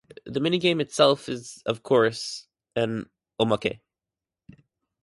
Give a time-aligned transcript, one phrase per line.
[0.25, 3.07] The minigame itself is, of course, an
[3.39, 3.81] omake.